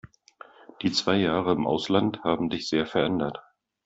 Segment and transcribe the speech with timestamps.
[0.81, 3.37] Die zwei Jahre im Ausland haben dich sehr verändert.